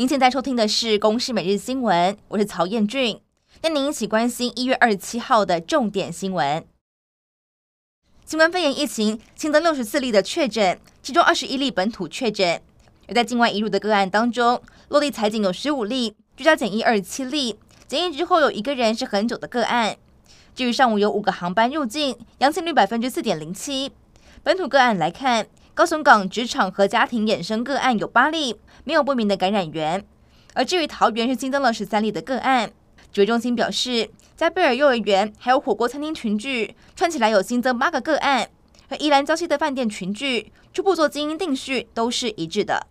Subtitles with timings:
[0.00, 3.20] 您现在收听的是《公视每日新闻》，我是曹彦俊，
[3.60, 6.64] 带您一起关心一月二十七号的重点新闻。
[8.24, 12.62] 新冠肺炎疫情新增六十四例的确诊，其中二十一例本土确诊。
[13.08, 17.58] 而在境外移入的个案当中，落地采检有十五例，居家检疫二十七例，
[17.88, 19.96] 检疫之后有一个人是很久的个案。
[20.54, 23.90] 至于上午有五个航班入境，阳性率百分之四点零七。
[24.44, 30.04] 本土个案来看，高雄港职场和家庭衍生个案有八例，没有不明的感染源。
[30.52, 32.72] 而至于桃园是新增了十三例的个案。
[33.12, 38.50] 指挥中心表示，在贝尔幼儿园还有火锅餐厅群聚串起来有新增八个个案，
[38.90, 42.88] 和宜兰礁溪的饭店群聚初步做基因定序都是一致的。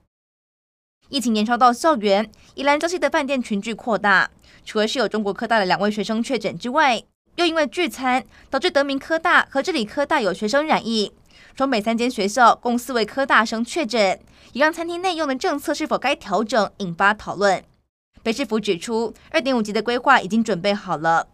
[1.09, 4.31] 疫情延烧到校园，宜兰礁溪的饭店群聚扩大，
[4.63, 7.03] 除了是有中国科大的两位学生确诊之外，
[7.35, 11.11] 又因为聚餐导致德明科大和致理科大有学生染疫。
[11.57, 14.19] 双北三间学校共四位科大生确诊，
[14.53, 17.63] 也让餐厅内用的政策是否该调整引发讨论。
[18.21, 21.25] 北市府指出，二点五级的规划已经准备好了。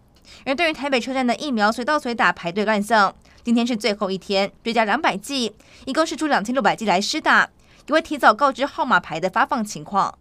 [0.46, 3.14] 而对于台北车站的疫苗随到随打排队乱象，
[3.44, 7.50] 今天是最后一天，追加两百剂，一共是出两千六百剂来施打，
[7.88, 10.20] 也会提早告知号码牌的发放情况。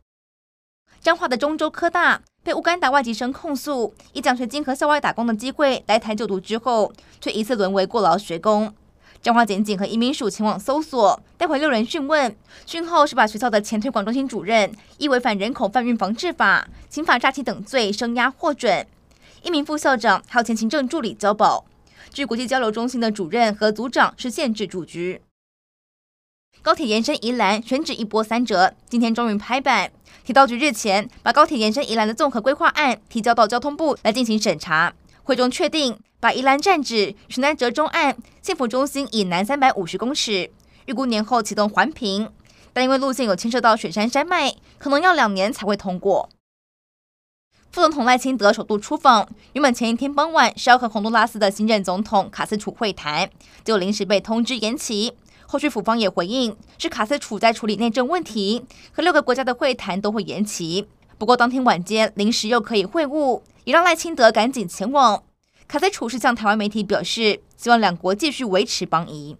[1.00, 8.75] 彰化的中州科大被乌干达外籍生控诉，以奖学金和校外打工的机会来台就读之后，却疑似沦为过劳学工。
[9.22, 12.34] 彰化检警和移民署前往搜索，带回六人讯问，
[12.66, 18.84] 讯后是把学校的前推广中心主任依违反人口贩运防治法、刑法诈欺等罪声押获准，
[19.44, 21.64] 一名副校长还有前行政助理交保。
[22.12, 25.22] 据国际交流中心的主任和组长是限制住局。
[26.60, 29.92] 高铁延伸宜兰选址一波三折，今天终于拍板，
[30.24, 34.92] 铁道局日前把高铁延伸宜兰的综合规划案提交到交通部来进行审查，
[35.33, 35.98] 会中确定。
[36.20, 40.52] 把宜兰站址选在折中岸幸福中心以南三百五十公尺，
[40.86, 42.30] 预估年后启动环评，
[42.72, 46.29] 但因为路线有牵涉到雪山山脉，可能要两年才会通过。
[47.73, 53.29] 副总统赖清德首度出访，原本前一天傍晚是要和洪都拉斯的新任总统卡斯楚会谈，
[53.64, 55.14] 结果临时被通知延期。
[55.46, 60.86] 后续府方也回应，是卡斯楚在处理内政问题，和六个国家的会谈都会延期。
[61.18, 65.24] 不过当天晚间临时又可以会晤，也让赖清德赶紧前往。
[65.72, 69.38] 卡斯楚是向台湾媒体表示，希望两国继续维持邦谊。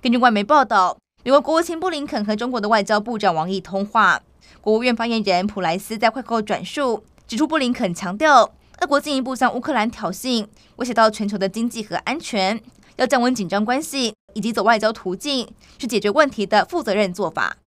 [0.00, 4.22] 根据外媒报道，美国国务卿布林肯和中国的外交部长王毅通话。
[4.62, 10.46] 国务院发言人普莱斯在会后转述，指出布林肯强调，俄国进一步向乌克兰挑衅，
[10.76, 12.58] 威胁到全球的经济和安全，
[12.96, 15.46] 要降温紧张关系以及走外交途径，
[15.76, 17.58] 是解决问题的负责任做法。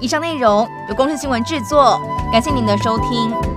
[0.00, 2.00] 以上内容由公视新闻制作，
[2.32, 3.51] 感谢您的收听。